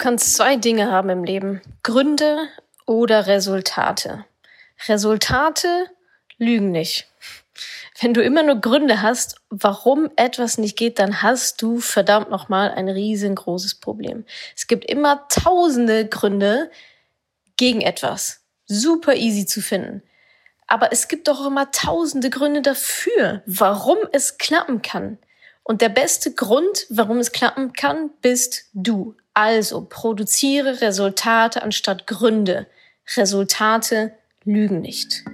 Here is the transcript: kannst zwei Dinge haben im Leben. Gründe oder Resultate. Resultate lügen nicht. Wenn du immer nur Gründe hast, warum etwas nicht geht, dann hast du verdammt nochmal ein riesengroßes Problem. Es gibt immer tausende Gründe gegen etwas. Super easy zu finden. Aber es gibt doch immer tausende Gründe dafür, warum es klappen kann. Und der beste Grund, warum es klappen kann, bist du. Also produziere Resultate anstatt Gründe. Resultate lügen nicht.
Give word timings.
kannst 0.00 0.34
zwei 0.34 0.56
Dinge 0.56 0.90
haben 0.90 1.10
im 1.10 1.22
Leben. 1.22 1.60
Gründe 1.84 2.48
oder 2.86 3.28
Resultate. 3.28 4.24
Resultate 4.88 5.68
lügen 6.38 6.72
nicht. 6.72 7.06
Wenn 8.00 8.14
du 8.14 8.22
immer 8.22 8.42
nur 8.42 8.56
Gründe 8.56 9.02
hast, 9.02 9.36
warum 9.50 10.10
etwas 10.16 10.56
nicht 10.56 10.76
geht, 10.78 10.98
dann 10.98 11.22
hast 11.22 11.60
du 11.60 11.80
verdammt 11.80 12.30
nochmal 12.30 12.70
ein 12.70 12.88
riesengroßes 12.88 13.74
Problem. 13.74 14.24
Es 14.56 14.66
gibt 14.66 14.86
immer 14.86 15.28
tausende 15.28 16.08
Gründe 16.08 16.70
gegen 17.58 17.82
etwas. 17.82 18.40
Super 18.66 19.16
easy 19.16 19.44
zu 19.44 19.60
finden. 19.60 20.02
Aber 20.66 20.92
es 20.92 21.08
gibt 21.08 21.28
doch 21.28 21.44
immer 21.44 21.72
tausende 21.72 22.30
Gründe 22.30 22.62
dafür, 22.62 23.42
warum 23.44 23.98
es 24.12 24.38
klappen 24.38 24.80
kann. 24.80 25.18
Und 25.62 25.82
der 25.82 25.90
beste 25.90 26.32
Grund, 26.32 26.86
warum 26.88 27.18
es 27.18 27.32
klappen 27.32 27.74
kann, 27.74 28.10
bist 28.22 28.70
du. 28.72 29.14
Also 29.40 29.86
produziere 29.88 30.82
Resultate 30.82 31.62
anstatt 31.62 32.06
Gründe. 32.06 32.66
Resultate 33.16 34.12
lügen 34.44 34.82
nicht. 34.82 35.24